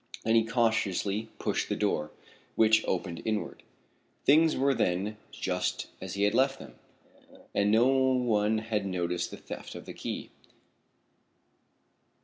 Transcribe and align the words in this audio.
Then 0.23 0.33
he 0.33 0.43
cautiously 0.43 1.29
pushed 1.37 1.69
the 1.69 1.75
door, 1.75 2.09
which 2.55 2.83
opened 2.85 3.21
inward. 3.23 3.61
Things 4.25 4.57
were, 4.57 4.73
then, 4.73 5.17
just 5.29 5.91
as 6.01 6.15
he 6.15 6.23
had 6.23 6.33
left 6.33 6.57
them, 6.57 6.73
and 7.53 7.69
no 7.69 7.85
one 7.85 8.57
had 8.57 8.87
noticed 8.87 9.29
the 9.29 9.37
theft 9.37 9.75
of 9.75 9.85
the 9.85 9.93
key. 9.93 10.31